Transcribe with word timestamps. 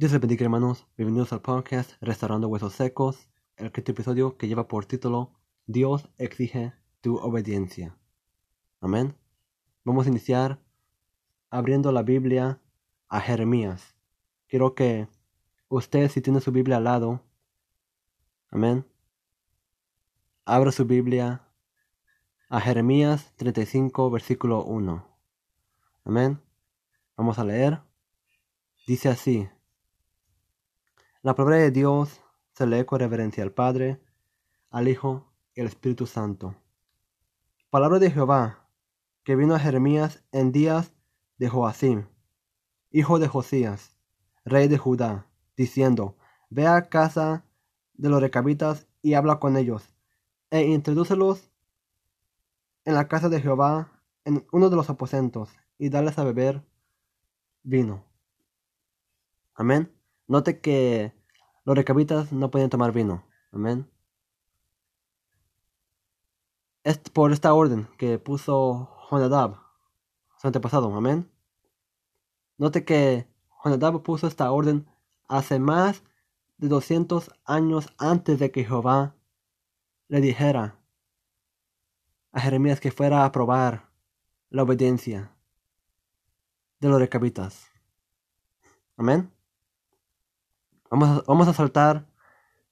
Dios 0.00 0.12
les 0.12 0.20
bendiga 0.22 0.44
hermanos, 0.44 0.86
bienvenidos 0.96 1.30
al 1.34 1.42
podcast 1.42 1.92
Restaurando 2.00 2.48
Huesos 2.48 2.72
Secos, 2.72 3.28
el 3.58 3.70
quinto 3.70 3.92
episodio 3.92 4.38
que 4.38 4.48
lleva 4.48 4.66
por 4.66 4.86
título 4.86 5.34
Dios 5.66 6.08
exige 6.16 6.72
tu 7.02 7.18
obediencia. 7.18 7.98
Amén. 8.80 9.14
Vamos 9.84 10.06
a 10.06 10.08
iniciar 10.08 10.58
abriendo 11.50 11.92
la 11.92 12.02
Biblia 12.02 12.62
a 13.10 13.20
Jeremías. 13.20 13.94
Quiero 14.48 14.74
que 14.74 15.06
usted, 15.68 16.10
si 16.10 16.22
tiene 16.22 16.40
su 16.40 16.50
Biblia 16.50 16.78
al 16.78 16.84
lado, 16.84 17.22
amén, 18.50 18.86
abra 20.46 20.72
su 20.72 20.86
Biblia 20.86 21.46
a 22.48 22.58
Jeremías 22.62 23.34
35, 23.36 24.10
versículo 24.10 24.64
1. 24.64 25.06
Amén. 26.06 26.40
Vamos 27.18 27.38
a 27.38 27.44
leer. 27.44 27.82
Dice 28.86 29.10
así. 29.10 29.46
La 31.22 31.34
palabra 31.34 31.58
de 31.58 31.70
Dios 31.70 32.22
se 32.54 32.66
lee 32.66 32.86
con 32.86 32.98
reverencia 32.98 33.44
al 33.44 33.52
Padre, 33.52 34.00
al 34.70 34.88
Hijo 34.88 35.30
y 35.54 35.60
al 35.60 35.66
Espíritu 35.66 36.06
Santo. 36.06 36.54
Palabra 37.68 37.98
de 37.98 38.10
Jehová, 38.10 38.66
que 39.22 39.36
vino 39.36 39.54
a 39.54 39.58
Jeremías 39.58 40.24
en 40.32 40.50
días 40.50 40.94
de 41.36 41.50
Joacim, 41.50 42.06
hijo 42.90 43.18
de 43.18 43.28
Josías, 43.28 43.98
rey 44.46 44.66
de 44.66 44.78
Judá, 44.78 45.26
diciendo, 45.58 46.16
Ve 46.48 46.66
a 46.66 46.88
casa 46.88 47.44
de 47.92 48.08
los 48.08 48.22
recabitas 48.22 48.86
y 49.02 49.12
habla 49.12 49.38
con 49.40 49.58
ellos, 49.58 49.94
e 50.48 50.62
introdúcelos 50.62 51.50
en 52.86 52.94
la 52.94 53.08
casa 53.08 53.28
de 53.28 53.42
Jehová 53.42 53.92
en 54.24 54.46
uno 54.52 54.70
de 54.70 54.76
los 54.76 54.88
aposentos, 54.88 55.50
y 55.76 55.90
dales 55.90 56.18
a 56.18 56.24
beber 56.24 56.64
vino. 57.62 58.06
Amén. 59.52 59.99
Note 60.30 60.60
que 60.60 61.12
los 61.64 61.74
recabitas 61.74 62.30
no 62.30 62.52
pueden 62.52 62.70
tomar 62.70 62.92
vino. 62.92 63.24
Amén. 63.50 63.90
Es 66.84 66.98
por 66.98 67.32
esta 67.32 67.52
orden 67.52 67.88
que 67.98 68.16
puso 68.20 68.96
Jonadab, 69.10 69.56
su 70.40 70.46
antepasado. 70.46 70.94
Amén. 70.94 71.28
Note 72.58 72.84
que 72.84 73.26
Jonadab 73.64 74.04
puso 74.04 74.28
esta 74.28 74.52
orden 74.52 74.86
hace 75.26 75.58
más 75.58 76.04
de 76.58 76.68
200 76.68 77.32
años 77.44 77.92
antes 77.98 78.38
de 78.38 78.52
que 78.52 78.64
Jehová 78.64 79.16
le 80.06 80.20
dijera 80.20 80.78
a 82.30 82.40
Jeremías 82.40 82.78
que 82.78 82.92
fuera 82.92 83.24
a 83.24 83.32
probar 83.32 83.90
la 84.48 84.62
obediencia 84.62 85.34
de 86.78 86.88
los 86.88 87.00
recabitas. 87.00 87.66
Amén. 88.96 89.39
Vamos 90.90 91.46
a, 91.46 91.54
saltar 91.54 92.04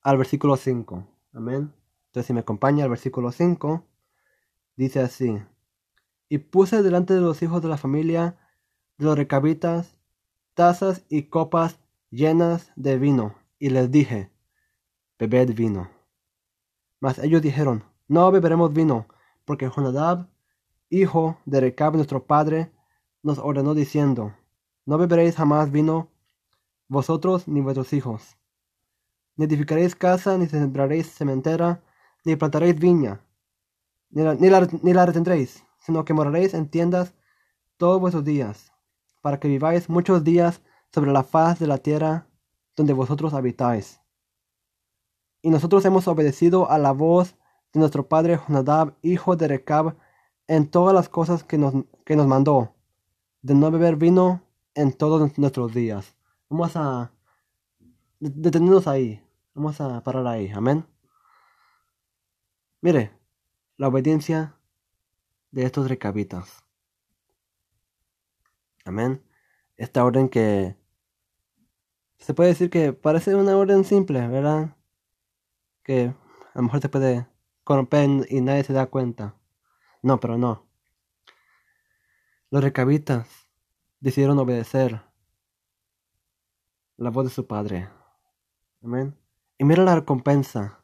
al 0.02 0.18
versículo 0.18 0.56
5. 0.56 1.06
Amén. 1.34 1.72
Entonces, 2.06 2.26
si 2.26 2.32
me 2.32 2.40
acompaña 2.40 2.82
al 2.82 2.90
versículo 2.90 3.30
5, 3.30 3.84
dice 4.74 5.00
así: 5.00 5.40
Y 6.28 6.38
puse 6.38 6.82
delante 6.82 7.14
de 7.14 7.20
los 7.20 7.40
hijos 7.42 7.62
de 7.62 7.68
la 7.68 7.76
familia 7.76 8.36
de 8.96 9.04
los 9.04 9.16
recabitas 9.16 10.00
tazas 10.54 11.04
y 11.08 11.24
copas 11.24 11.78
llenas 12.10 12.72
de 12.74 12.98
vino, 12.98 13.36
y 13.60 13.70
les 13.70 13.92
dije: 13.92 14.32
Bebed 15.16 15.54
vino. 15.54 15.88
Mas 16.98 17.20
ellos 17.20 17.40
dijeron: 17.40 17.84
No 18.08 18.32
beberemos 18.32 18.72
vino, 18.72 19.06
porque 19.44 19.70
Jonadab, 19.70 20.28
hijo 20.90 21.38
de 21.44 21.60
Recab 21.60 21.94
nuestro 21.94 22.26
padre, 22.26 22.72
nos 23.22 23.38
ordenó 23.38 23.74
diciendo: 23.74 24.34
No 24.86 24.98
beberéis 24.98 25.36
jamás 25.36 25.70
vino 25.70 26.10
vosotros 26.88 27.46
ni 27.46 27.60
vuestros 27.60 27.92
hijos. 27.92 28.36
Ni 29.36 29.44
edificaréis 29.44 29.94
casa, 29.94 30.36
ni 30.36 30.46
sembraréis 30.48 31.14
cementera, 31.14 31.82
ni 32.24 32.34
plantaréis 32.34 32.78
viña, 32.78 33.20
ni 34.10 34.22
la, 34.22 34.34
ni, 34.34 34.92
la, 34.92 35.06
retendréis, 35.06 35.62
sino 35.78 36.04
que 36.04 36.14
moraréis 36.14 36.54
en 36.54 36.68
tiendas 36.68 37.14
todos 37.76 38.00
vuestros 38.00 38.24
días, 38.24 38.72
para 39.20 39.38
que 39.38 39.48
viváis 39.48 39.88
muchos 39.88 40.24
días 40.24 40.62
sobre 40.92 41.12
la 41.12 41.22
faz 41.22 41.58
de 41.58 41.66
la 41.66 41.78
tierra 41.78 42.26
donde 42.74 42.94
vosotros 42.94 43.34
habitáis. 43.34 44.00
Y 45.42 45.50
nosotros 45.50 45.84
hemos 45.84 46.08
obedecido 46.08 46.70
a 46.70 46.78
la 46.78 46.92
voz 46.92 47.36
de 47.72 47.80
nuestro 47.80 48.08
padre 48.08 48.38
Jonadab, 48.38 48.94
hijo 49.02 49.36
de 49.36 49.46
Recab, 49.46 49.96
en 50.46 50.68
todas 50.68 50.94
las 50.94 51.08
cosas 51.08 51.44
que 51.44 51.58
nos, 51.58 51.74
que 52.04 52.16
nos 52.16 52.26
mandó, 52.26 52.74
de 53.42 53.54
no 53.54 53.70
beber 53.70 53.96
vino 53.96 54.42
en 54.74 54.92
todos 54.92 55.38
nuestros 55.38 55.74
días. 55.74 56.17
Vamos 56.48 56.76
a 56.76 57.12
detenernos 58.20 58.86
ahí. 58.86 59.22
Vamos 59.54 59.80
a 59.80 60.02
parar 60.02 60.26
ahí. 60.26 60.50
Amén. 60.54 60.86
Mire, 62.80 63.12
la 63.76 63.88
obediencia 63.88 64.54
de 65.50 65.64
estos 65.64 65.88
recabitas. 65.88 66.64
Amén. 68.84 69.22
Esta 69.76 70.04
orden 70.04 70.28
que 70.28 70.76
se 72.18 72.34
puede 72.34 72.50
decir 72.50 72.70
que 72.70 72.92
parece 72.92 73.34
una 73.34 73.56
orden 73.56 73.84
simple, 73.84 74.26
¿verdad? 74.28 74.76
Que 75.82 76.14
a 76.54 76.58
lo 76.58 76.62
mejor 76.62 76.80
se 76.80 76.88
puede 76.88 77.26
corromper 77.64 78.08
y 78.30 78.40
nadie 78.40 78.64
se 78.64 78.72
da 78.72 78.86
cuenta. 78.86 79.34
No, 80.02 80.20
pero 80.20 80.38
no. 80.38 80.66
Los 82.50 82.64
recabitas 82.64 83.28
decidieron 84.00 84.38
obedecer 84.38 85.07
la 86.98 87.10
voz 87.10 87.24
de 87.24 87.30
su 87.30 87.46
Padre. 87.46 87.88
Amén. 88.82 89.16
Y 89.56 89.64
mira 89.64 89.84
la 89.84 89.94
recompensa 89.94 90.80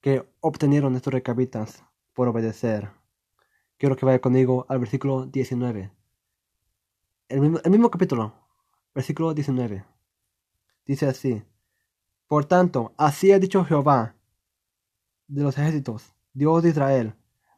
que 0.00 0.26
obtenieron 0.40 0.94
estos 0.94 1.12
recabitas 1.12 1.84
por 2.12 2.28
obedecer. 2.28 2.90
Quiero 3.76 3.96
que 3.96 4.06
vaya 4.06 4.20
conmigo 4.20 4.64
al 4.68 4.78
versículo 4.78 5.26
19. 5.26 5.90
El 7.28 7.40
mismo, 7.40 7.58
el 7.64 7.70
mismo 7.70 7.90
capítulo, 7.90 8.32
versículo 8.94 9.34
19. 9.34 9.84
Dice 10.86 11.06
así. 11.06 11.42
Por 12.28 12.44
tanto, 12.44 12.94
así 12.96 13.32
ha 13.32 13.40
dicho 13.40 13.64
Jehová 13.64 14.14
de 15.26 15.42
los 15.42 15.58
ejércitos, 15.58 16.14
Dios 16.32 16.62
de 16.62 16.68
Israel, 16.68 17.14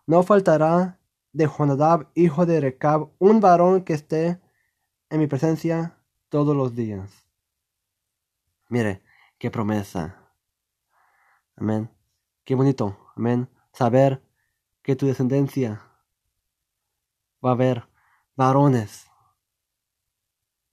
no 0.07 0.23
faltará 0.23 0.99
de 1.33 1.47
Jonadab, 1.47 2.09
hijo 2.15 2.47
de 2.47 2.61
Recab, 2.61 3.11
un 3.19 3.41
varón 3.41 3.83
que 3.83 3.93
esté 3.93 4.41
en 5.11 5.21
mi 5.21 5.27
presencia 5.27 5.99
todos 6.31 6.57
los 6.57 6.75
días. 6.75 7.26
Mire, 8.69 9.03
qué 9.39 9.51
promesa. 9.51 10.33
Amén. 11.57 11.91
Qué 12.45 12.55
bonito. 12.55 13.13
Amén. 13.17 13.49
Saber 13.73 14.23
que 14.83 14.97
tu 14.97 15.07
descendencia 15.07 15.83
va 17.45 17.51
a 17.51 17.53
haber 17.53 17.89
varones 18.35 19.11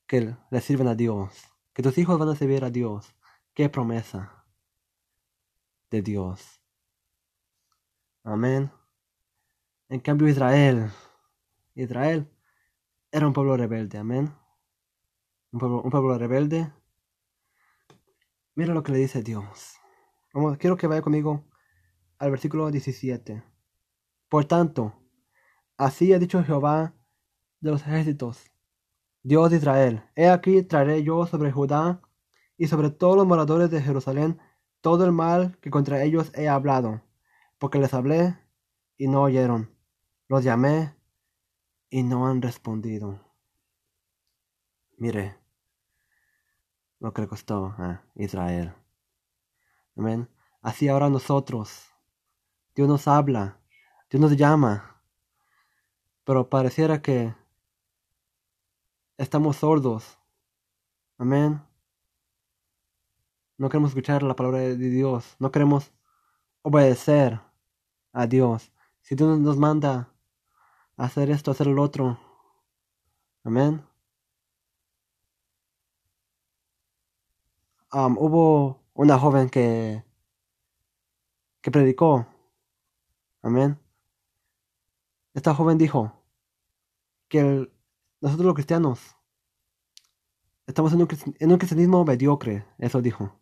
que 0.07 0.35
le 0.49 0.61
sirven 0.61 0.87
a 0.87 0.95
Dios. 0.95 1.53
Que 1.73 1.83
tus 1.83 1.97
hijos 1.97 2.17
van 2.17 2.29
a 2.29 2.35
servir 2.35 2.63
a 2.63 2.69
Dios. 2.69 3.15
Qué 3.53 3.69
promesa 3.69 4.45
de 5.91 6.01
Dios. 6.01 6.61
Amén. 8.23 8.71
En 9.89 9.99
cambio 9.99 10.27
Israel, 10.27 10.91
Israel 11.75 12.31
era 13.11 13.27
un 13.27 13.33
pueblo 13.33 13.55
rebelde. 13.55 13.99
Amén. 13.99 14.33
Un 15.51 15.59
pueblo, 15.59 15.81
un 15.81 15.91
pueblo 15.91 16.17
rebelde 16.17 16.73
Mira 18.55 18.73
lo 18.73 18.83
que 18.83 18.91
le 18.91 18.99
dice 18.99 19.23
Dios. 19.23 19.77
Quiero 20.59 20.77
que 20.77 20.87
vaya 20.87 21.01
conmigo 21.01 21.43
al 22.19 22.31
versículo 22.31 22.69
17. 22.69 23.43
Por 24.29 24.45
tanto, 24.45 24.93
así 25.77 26.13
ha 26.13 26.19
dicho 26.19 26.43
Jehová 26.43 26.93
de 27.61 27.71
los 27.71 27.81
ejércitos, 27.81 28.51
Dios 29.23 29.49
de 29.49 29.57
Israel, 29.57 30.03
he 30.15 30.27
aquí 30.27 30.63
traeré 30.63 31.01
yo 31.03 31.25
sobre 31.25 31.51
Judá 31.51 32.01
y 32.57 32.67
sobre 32.67 32.89
todos 32.91 33.15
los 33.15 33.25
moradores 33.25 33.71
de 33.71 33.81
Jerusalén 33.81 34.39
todo 34.81 35.05
el 35.05 35.13
mal 35.13 35.57
que 35.61 35.71
contra 35.71 36.03
ellos 36.03 36.31
he 36.35 36.49
hablado, 36.49 37.01
porque 37.57 37.79
les 37.79 37.93
hablé 37.93 38.37
y 38.97 39.07
no 39.07 39.23
oyeron, 39.23 39.73
los 40.27 40.43
llamé 40.43 40.93
y 41.89 42.03
no 42.03 42.27
han 42.27 42.41
respondido. 42.41 43.21
Mire, 44.97 45.37
lo 47.03 47.13
que 47.13 47.21
le 47.21 47.27
costó 47.27 47.75
a 47.77 48.01
Israel. 48.15 48.73
Amén. 49.97 50.29
Así 50.61 50.87
ahora 50.87 51.09
nosotros. 51.09 51.91
Dios 52.75 52.87
nos 52.87 53.09
habla, 53.09 53.59
Dios 54.09 54.21
nos 54.21 54.37
llama, 54.37 55.01
pero 56.23 56.49
pareciera 56.49 57.01
que 57.01 57.35
estamos 59.17 59.57
sordos. 59.57 60.17
Amén. 61.17 61.61
No 63.57 63.67
queremos 63.67 63.91
escuchar 63.91 64.23
la 64.23 64.37
palabra 64.37 64.59
de 64.59 64.77
Dios, 64.77 65.35
no 65.39 65.51
queremos 65.51 65.91
obedecer 66.61 67.41
a 68.13 68.27
Dios. 68.27 68.71
Si 69.01 69.15
Dios 69.15 69.37
nos 69.39 69.57
manda 69.57 70.09
hacer 70.95 71.29
esto, 71.31 71.51
hacer 71.51 71.67
el 71.67 71.79
otro. 71.79 72.17
Amén. 73.43 73.85
Um, 77.93 78.17
hubo 78.17 78.83
una 78.93 79.17
joven 79.17 79.49
que, 79.49 80.03
que 81.61 81.71
predicó. 81.71 82.25
Amén. 83.41 83.79
Esta 85.33 85.53
joven 85.53 85.77
dijo 85.77 86.11
que 87.27 87.69
nosotros 88.21 88.45
los 88.45 88.53
cristianos 88.55 89.15
estamos 90.67 90.93
en 90.93 91.01
un, 91.01 91.07
en 91.39 91.51
un, 91.51 91.57
cristianismo 91.57 92.05
mediocre. 92.05 92.65
Eso 92.77 93.01
dijo. 93.01 93.39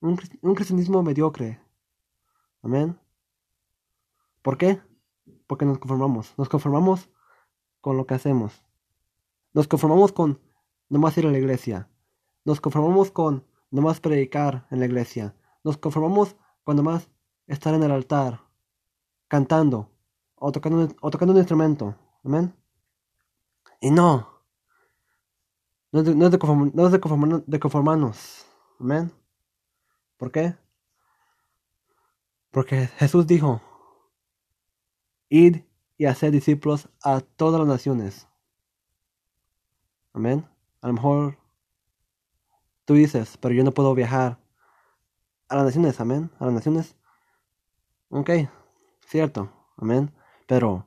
Un, 0.00 0.18
un 0.42 0.54
cristianismo 0.54 1.02
mediocre. 1.02 1.60
Amén. 2.62 2.98
¿Por 4.42 4.58
qué? 4.58 4.80
Porque 5.46 5.64
nos 5.64 5.78
conformamos. 5.78 6.34
Nos 6.36 6.48
conformamos 6.48 7.10
con 7.80 7.96
lo 7.96 8.06
que 8.06 8.14
hacemos. 8.14 8.62
Nos 9.52 9.68
conformamos 9.68 10.12
con 10.12 10.40
nomás 10.88 11.16
ir 11.18 11.26
a 11.26 11.30
la 11.30 11.38
iglesia. 11.38 11.88
Nos 12.44 12.60
conformamos 12.60 13.10
con 13.10 13.46
nomás 13.74 13.98
predicar 13.98 14.68
en 14.70 14.78
la 14.78 14.86
iglesia. 14.86 15.34
Nos 15.64 15.76
conformamos 15.76 16.36
con 16.62 16.76
nomás 16.76 17.08
estar 17.48 17.74
en 17.74 17.82
el 17.82 17.90
altar, 17.90 18.40
cantando 19.26 19.90
o 20.36 20.52
tocando, 20.52 20.94
o 21.00 21.10
tocando 21.10 21.32
un 21.32 21.38
instrumento. 21.38 21.96
Amén. 22.22 22.54
Y 23.80 23.90
no. 23.90 24.28
No 25.90 26.00
es 26.00 26.06
de, 26.06 26.14
no 26.14 26.26
es 26.86 26.92
de 26.92 27.60
conformarnos. 27.60 28.46
Amén. 28.78 29.12
¿Por 30.18 30.30
qué? 30.30 30.54
Porque 32.52 32.86
Jesús 32.98 33.26
dijo, 33.26 33.60
id 35.28 35.62
y 35.98 36.04
hacer 36.04 36.30
discípulos 36.30 36.88
a 37.02 37.20
todas 37.20 37.58
las 37.58 37.68
naciones. 37.68 38.28
Amén. 40.12 40.46
A 40.80 40.86
lo 40.86 40.92
mejor 40.92 41.43
tú 42.84 42.94
dices, 42.94 43.36
pero 43.38 43.54
yo 43.54 43.64
no 43.64 43.72
puedo 43.72 43.94
viajar 43.94 44.38
a 45.48 45.56
las 45.56 45.64
naciones, 45.66 46.00
amén. 46.00 46.30
A 46.38 46.46
las 46.46 46.54
naciones. 46.54 46.96
Ok, 48.08 48.30
cierto, 49.06 49.50
amén. 49.76 50.12
Pero 50.46 50.86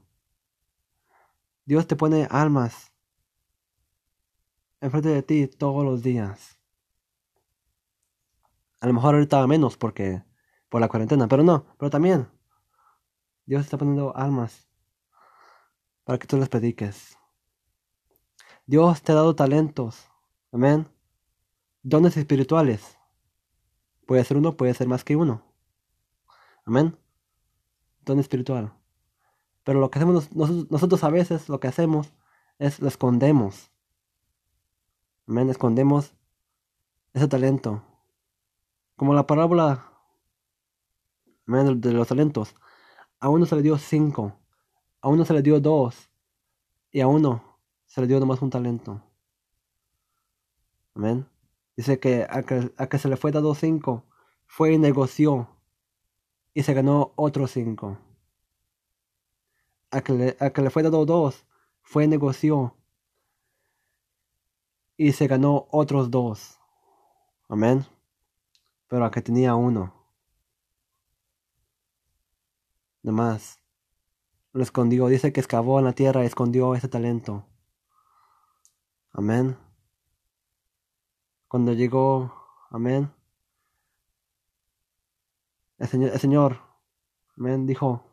Dios 1.66 1.88
te 1.88 1.96
pone 1.96 2.28
almas 2.30 2.92
enfrente 4.80 5.10
de 5.10 5.24
ti 5.24 5.48
todos 5.48 5.84
los 5.84 6.04
días. 6.04 6.60
A 8.80 8.88
lo 8.88 8.94
mejor 8.94 9.16
ahorita 9.16 9.46
menos 9.48 9.78
porque 9.78 10.24
por 10.70 10.82
la 10.82 10.88
cuarentena, 10.88 11.28
pero 11.28 11.44
no, 11.44 11.66
pero 11.78 11.90
también 11.90 12.30
Dios 13.46 13.64
está 13.64 13.78
poniendo 13.78 14.16
almas 14.16 14.68
para 16.04 16.20
que 16.20 16.28
tú 16.28 16.38
les 16.38 16.50
prediques. 16.50 17.18
Dios 18.66 19.02
te 19.02 19.14
ha 19.14 19.16
dado 19.16 19.36
talentos, 19.36 20.10
amén. 20.52 20.88
Dones 21.90 22.18
espirituales. 22.18 22.98
Puede 24.06 24.22
ser 24.26 24.36
uno, 24.36 24.58
puede 24.58 24.74
ser 24.74 24.90
más 24.90 25.06
que 25.06 25.16
uno. 25.16 25.42
Amén. 26.66 26.98
Don 28.04 28.20
espiritual. 28.20 28.74
Pero 29.64 29.80
lo 29.80 29.90
que 29.90 29.98
hacemos 30.00 30.36
nosotros, 30.36 31.06
a 31.06 31.10
veces, 31.10 31.48
lo 31.48 31.62
que 31.62 31.70
hacemos 31.70 32.12
es 32.60 32.82
lo 32.82 32.90
escondemos. 32.90 33.72
Amén. 35.28 35.50
Escondemos 35.50 36.14
ese 37.14 37.30
talento. 37.30 37.82
Como 38.98 39.14
la 39.14 39.26
parábola 39.26 39.90
de 41.46 41.94
los 41.94 42.08
talentos. 42.10 42.54
A 43.22 43.30
uno 43.30 43.46
se 43.46 43.56
le 43.56 43.62
dio 43.62 43.78
cinco, 43.78 44.38
a 45.00 45.08
uno 45.08 45.24
se 45.24 45.34
le 45.34 45.42
dio 45.42 45.62
dos, 45.62 46.10
y 46.92 47.00
a 47.00 47.08
uno 47.08 47.58
se 47.86 48.02
le 48.02 48.08
dio 48.08 48.20
nomás 48.20 48.42
un 48.42 48.50
talento. 48.50 49.02
Amén. 50.94 51.26
Dice 51.78 52.00
que 52.00 52.28
a, 52.30 52.42
que 52.44 52.98
se 52.98 53.08
le 53.08 53.16
fue 53.16 53.32
dado 53.32 53.56
cinco, 53.56 54.04
fue 54.46 54.74
y 54.74 54.78
negoció, 54.78 55.48
y 56.54 56.64
se 56.64 56.74
ganó 56.74 57.14
otros 57.16 57.52
cinco. 57.52 57.98
A 59.92 60.02
que, 60.02 60.12
le, 60.14 60.38
a 60.40 60.50
que 60.50 60.62
le 60.62 60.70
fue 60.70 60.84
dado 60.84 61.06
dos, 61.06 61.46
fue 61.82 62.04
y 62.04 62.08
negoció, 62.08 62.76
y 64.98 65.14
se 65.14 65.28
ganó 65.28 65.68
otros 65.72 66.12
dos. 66.12 66.60
Amén. 67.48 67.86
Pero 68.90 69.06
a 69.06 69.12
que 69.12 69.22
tenía 69.22 69.56
uno, 69.56 69.94
más 73.12 73.60
lo 74.54 74.64
escondió. 74.64 75.08
Dice 75.08 75.32
que 75.32 75.40
excavó 75.40 75.80
en 75.80 75.86
la 75.86 75.94
tierra 75.94 76.24
y 76.24 76.28
escondió 76.28 76.76
ese 76.76 76.88
talento. 76.88 77.46
Amén. 79.12 79.58
Cuando 81.48 81.74
llegó, 81.74 82.34
amén. 82.70 83.12
El 85.78 85.88
Señor, 85.88 86.12
el 86.12 86.20
señor 86.20 86.68
amén, 87.38 87.68
dijo, 87.68 88.04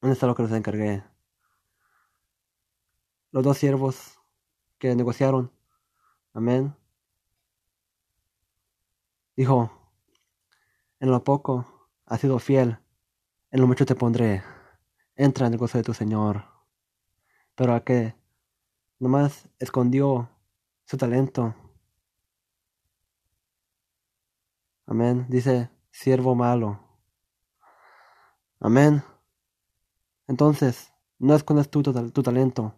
¿dónde 0.00 0.12
está 0.12 0.26
lo 0.26 0.34
que 0.34 0.42
les 0.42 0.52
encargué? 0.52 1.02
Los 3.30 3.42
dos 3.42 3.56
siervos 3.56 4.18
que 4.78 4.94
negociaron, 4.94 5.50
amén. 6.34 6.76
Dijo, 9.34 9.70
en 11.00 11.10
lo 11.10 11.24
poco 11.24 11.88
ha 12.04 12.18
sido 12.18 12.38
fiel, 12.38 12.78
en 13.50 13.60
lo 13.60 13.66
mucho 13.66 13.86
te 13.86 13.94
pondré. 13.94 14.42
Entra 15.16 15.46
en 15.46 15.54
el 15.54 15.58
gozo 15.58 15.78
de 15.78 15.84
tu 15.84 15.94
Señor. 15.94 16.44
Pero 17.54 17.74
a 17.74 17.84
que 17.84 18.14
nomás 18.98 19.48
escondió 19.58 20.28
su 20.84 20.96
talento. 20.96 21.54
Amén. 24.92 25.24
Dice, 25.30 25.70
siervo 25.90 26.34
malo. 26.34 26.78
Amén. 28.60 29.02
Entonces, 30.28 30.92
no 31.18 31.34
escondas 31.34 31.70
tu, 31.70 31.82
tu 31.82 32.22
talento. 32.22 32.74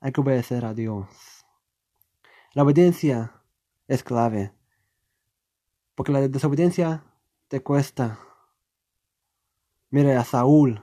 Hay 0.00 0.12
que 0.12 0.22
obedecer 0.22 0.64
a 0.64 0.72
Dios. 0.72 1.06
La 2.54 2.62
obediencia 2.62 3.42
es 3.86 4.02
clave. 4.02 4.54
Porque 5.94 6.10
la 6.10 6.26
desobediencia 6.26 7.04
te 7.48 7.62
cuesta. 7.62 8.18
Mire 9.90 10.16
a 10.16 10.24
Saúl. 10.24 10.82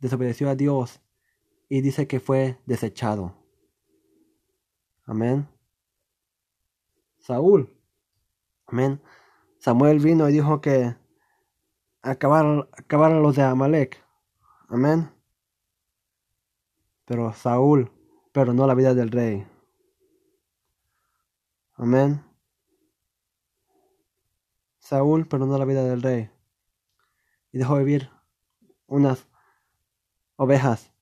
Desobedeció 0.00 0.50
a 0.50 0.56
Dios 0.56 1.00
y 1.68 1.82
dice 1.82 2.08
que 2.08 2.18
fue 2.18 2.60
desechado. 2.66 3.36
Amén. 5.06 5.48
Saúl. 7.20 7.72
Amén. 8.66 9.00
Samuel 9.62 10.00
vino 10.00 10.28
y 10.28 10.32
dijo 10.32 10.60
que 10.60 10.96
acabaron, 12.02 12.68
los 13.22 13.36
de 13.36 13.42
Amalek. 13.44 14.04
Amén. 14.68 15.08
Pero 17.04 17.32
Saúl 17.32 17.92
perdonó 18.32 18.66
la 18.66 18.74
vida 18.74 18.92
del 18.92 19.12
rey. 19.12 19.46
Amén. 21.74 22.24
Saúl 24.80 25.28
perdonó 25.28 25.56
la 25.56 25.64
vida 25.64 25.84
del 25.84 26.02
rey 26.02 26.28
y 27.52 27.58
dejó 27.58 27.76
vivir 27.76 28.10
unas 28.88 29.28
ovejas 30.34 30.92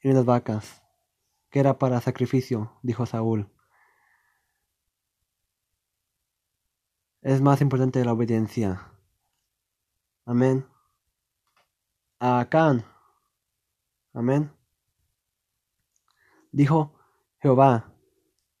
y 0.00 0.10
unas 0.10 0.24
vacas, 0.24 0.84
que 1.50 1.58
era 1.58 1.80
para 1.80 2.00
sacrificio, 2.00 2.78
dijo 2.80 3.06
Saúl. 3.06 3.50
Es 7.24 7.40
más 7.40 7.62
importante 7.62 8.04
la 8.04 8.12
obediencia. 8.12 8.92
Amén. 10.26 10.66
Acán. 12.18 12.84
Amén. 14.12 14.52
Dijo 16.52 16.92
Jehová 17.40 17.90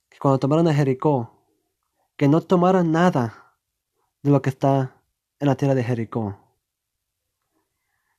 que 0.08 0.18
cuando 0.18 0.38
tomaron 0.38 0.66
a 0.66 0.72
Jericó, 0.72 1.46
que 2.16 2.26
no 2.26 2.40
tomaran 2.40 2.90
nada 2.90 3.54
de 4.22 4.30
lo 4.30 4.40
que 4.40 4.48
está 4.48 4.96
en 5.40 5.48
la 5.48 5.56
tierra 5.56 5.74
de 5.74 5.84
Jericó. 5.84 6.38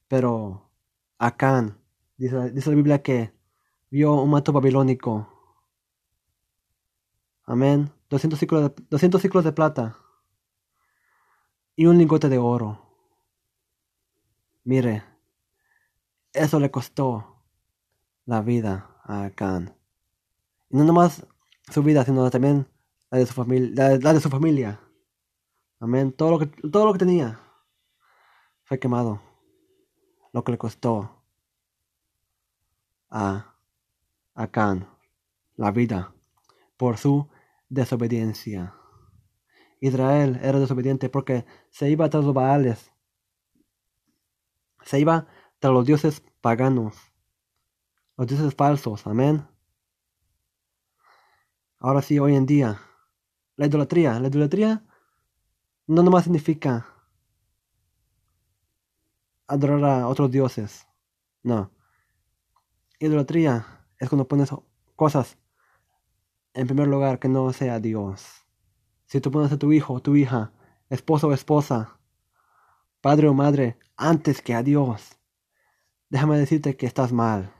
Pero 0.07 0.69
Acán, 1.17 1.81
dice, 2.17 2.51
dice 2.51 2.69
la 2.69 2.75
Biblia 2.75 3.01
que 3.01 3.33
vio 3.89 4.13
un 4.13 4.29
mato 4.29 4.51
babilónico. 4.53 5.27
Amén. 7.45 7.91
200 8.11 8.39
ciclos, 8.39 8.61
de, 8.61 8.83
200 8.91 9.19
ciclos 9.19 9.43
de 9.43 9.51
plata 9.51 10.04
y 11.75 11.85
un 11.85 11.97
lingote 11.97 12.29
de 12.29 12.37
oro. 12.37 12.81
Mire, 14.63 15.03
eso 16.33 16.59
le 16.59 16.71
costó 16.71 17.43
la 18.25 18.41
vida 18.41 18.99
a 19.03 19.25
Acán. 19.25 19.75
Y 20.69 20.77
no 20.77 20.83
nomás 20.83 21.25
su 21.69 21.83
vida, 21.83 22.03
sino 22.03 22.29
también 22.29 22.67
la 23.09 23.19
de 23.19 23.25
su 23.25 23.33
familia. 23.33 23.97
La, 23.97 24.13
de 24.13 24.19
su 24.19 24.29
familia. 24.29 24.79
Amén. 25.79 26.11
Todo 26.11 26.31
lo 26.31 26.39
que, 26.39 26.47
todo 26.47 26.85
lo 26.85 26.93
que 26.93 26.99
tenía 26.99 27.39
fue 28.63 28.79
quemado 28.79 29.21
lo 30.35 30.43
que 30.43 30.51
le 30.51 30.57
costó 30.57 31.23
a 33.09 33.55
Acán 34.33 34.89
la 35.55 35.71
vida 35.71 36.13
por 36.75 36.97
su 36.97 37.29
desobediencia. 37.69 38.75
Israel 39.85 40.39
era 40.41 40.59
desobediente 40.59 41.09
porque 41.09 41.45
se 41.69 41.89
iba 41.89 42.09
tras 42.09 42.23
los 42.23 42.33
Baales. 42.33 42.91
Se 44.83 44.99
iba 44.99 45.27
tras 45.59 45.73
los 45.73 45.85
dioses 45.85 46.23
paganos. 46.41 46.95
Los 48.17 48.27
dioses 48.27 48.55
falsos. 48.55 49.05
Amén. 49.05 49.47
Ahora 51.79 52.01
sí, 52.01 52.17
hoy 52.19 52.35
en 52.35 52.45
día. 52.45 52.79
La 53.57 53.67
idolatría. 53.67 54.19
La 54.19 54.27
idolatría 54.27 54.83
no 55.87 56.01
nomás 56.01 56.23
significa 56.23 56.87
adorar 59.47 59.83
a 59.83 60.07
otros 60.07 60.31
dioses. 60.31 60.87
No. 61.43 61.71
Idolatría 62.99 63.85
es 63.99 64.09
cuando 64.09 64.27
pones 64.27 64.49
cosas 64.95 65.37
en 66.53 66.67
primer 66.67 66.87
lugar 66.87 67.19
que 67.19 67.27
no 67.27 67.51
sea 67.53 67.79
Dios. 67.79 68.44
Si 69.05 69.21
tú 69.21 69.31
pones 69.31 69.51
a 69.51 69.59
tu 69.59 69.71
hijo 69.71 69.93
o 69.93 70.01
tu 70.01 70.15
hija, 70.15 70.51
esposo 70.89 71.27
o 71.27 71.33
esposa, 71.33 71.99
padre 73.01 73.27
o 73.27 73.33
madre, 73.33 73.77
antes 73.97 74.41
que 74.41 74.53
a 74.53 74.63
Dios, 74.63 75.17
déjame 76.09 76.37
decirte 76.37 76.75
que 76.75 76.85
estás 76.85 77.11
mal. 77.11 77.53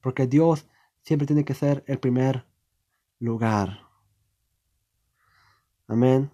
Porque 0.00 0.26
Dios 0.26 0.68
siempre 1.02 1.26
tiene 1.26 1.44
que 1.44 1.54
ser 1.54 1.82
el 1.86 1.98
primer 1.98 2.46
lugar. 3.18 3.86
Amén. 5.88 6.30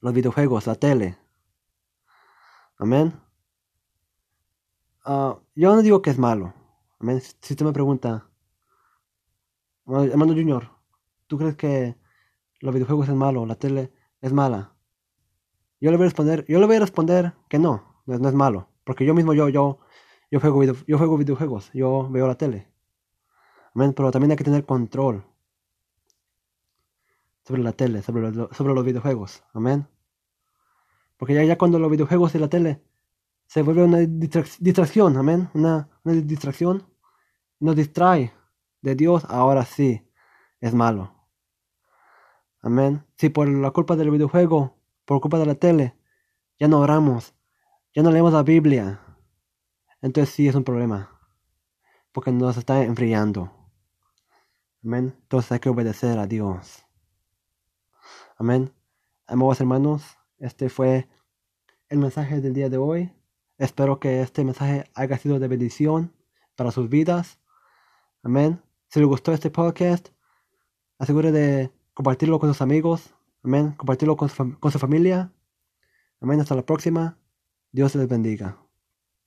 Los 0.00 0.12
videojuegos, 0.12 0.66
la 0.66 0.74
tele. 0.74 1.16
Amén. 2.78 3.12
Ah, 5.04 5.38
yo 5.54 5.74
no 5.74 5.82
digo 5.82 6.02
que 6.02 6.10
es 6.10 6.18
malo. 6.18 6.54
Amén. 6.98 7.20
Si 7.20 7.52
usted 7.52 7.64
me 7.64 7.72
pregunta, 7.72 8.28
Armando 9.86 10.34
Junior, 10.34 10.70
¿tú 11.32 11.38
crees 11.38 11.56
que 11.56 11.96
los 12.60 12.74
videojuegos 12.74 13.08
es 13.08 13.14
malo, 13.14 13.46
la 13.46 13.54
tele 13.54 13.90
es 14.20 14.34
mala? 14.34 14.76
Yo 15.80 15.90
le 15.90 15.96
voy 15.96 16.04
a 16.04 16.08
responder, 16.08 16.44
yo 16.46 16.60
le 16.60 16.66
voy 16.66 16.76
a 16.76 16.80
responder 16.80 17.32
que 17.48 17.58
no, 17.58 18.02
no, 18.04 18.28
es 18.28 18.34
malo, 18.34 18.68
porque 18.84 19.06
yo 19.06 19.14
mismo 19.14 19.32
yo 19.32 19.48
yo 19.48 19.78
yo 20.30 20.40
juego 20.40 20.62
yo 20.62 20.98
juego 20.98 21.16
videojuegos, 21.16 21.70
yo 21.72 22.06
veo 22.10 22.26
la 22.26 22.34
tele. 22.34 22.68
Amén, 23.74 23.94
pero 23.94 24.10
también 24.10 24.32
hay 24.32 24.36
que 24.36 24.44
tener 24.44 24.66
control 24.66 25.24
sobre 27.46 27.62
la 27.62 27.72
tele, 27.72 28.02
sobre 28.02 28.30
los, 28.30 28.84
videojuegos. 28.84 29.42
Amén. 29.54 29.88
Porque 31.16 31.32
ya, 31.32 31.44
ya 31.44 31.56
cuando 31.56 31.78
los 31.78 31.90
videojuegos 31.90 32.34
y 32.34 32.40
la 32.40 32.48
tele 32.48 32.82
se 33.46 33.62
vuelve 33.62 33.84
una 33.84 34.00
distracción, 34.00 35.16
amén, 35.16 35.48
una 35.54 35.88
distracción, 36.04 36.86
nos 37.58 37.74
distrae 37.74 38.34
de 38.82 38.94
Dios, 38.94 39.24
ahora 39.30 39.64
sí 39.64 40.06
es 40.60 40.74
malo. 40.74 41.21
Amén. 42.62 43.04
Si 43.16 43.28
por 43.28 43.48
la 43.48 43.72
culpa 43.72 43.96
del 43.96 44.10
videojuego, 44.10 44.76
por 45.04 45.20
culpa 45.20 45.38
de 45.38 45.46
la 45.46 45.56
tele, 45.56 45.96
ya 46.58 46.68
no 46.68 46.78
oramos, 46.78 47.34
ya 47.92 48.02
no 48.02 48.12
leemos 48.12 48.32
la 48.32 48.44
Biblia, 48.44 49.00
entonces 50.00 50.34
sí 50.34 50.46
es 50.48 50.54
un 50.54 50.64
problema. 50.64 51.10
Porque 52.12 52.30
nos 52.30 52.56
está 52.56 52.82
enfriando. 52.84 53.50
Amén. 54.84 55.14
Entonces 55.22 55.50
hay 55.52 55.58
que 55.60 55.68
obedecer 55.68 56.18
a 56.18 56.26
Dios. 56.26 56.84
Amén. 58.36 58.72
Amados 59.26 59.60
hermanos, 59.60 60.18
este 60.38 60.68
fue 60.68 61.08
el 61.88 61.98
mensaje 61.98 62.40
del 62.40 62.54
día 62.54 62.68
de 62.68 62.76
hoy. 62.76 63.12
Espero 63.58 64.00
que 64.00 64.22
este 64.22 64.44
mensaje 64.44 64.84
haya 64.94 65.18
sido 65.18 65.38
de 65.38 65.48
bendición 65.48 66.12
para 66.56 66.70
sus 66.70 66.88
vidas. 66.88 67.38
Amén. 68.22 68.62
Si 68.88 68.98
les 68.98 69.08
gustó 69.08 69.32
este 69.32 69.50
podcast, 69.50 70.08
asegure 70.98 71.32
de 71.32 71.72
compartirlo 71.94 72.38
con 72.38 72.50
sus 72.50 72.62
amigos. 72.62 73.14
Amén. 73.42 73.72
Compartirlo 73.72 74.16
con 74.16 74.28
su, 74.28 74.78
familia. 74.78 75.32
Amén. 76.20 76.40
Hasta 76.40 76.54
la 76.54 76.64
próxima. 76.64 77.18
Dios 77.72 77.94
les 77.94 78.08
bendiga. 78.08 78.61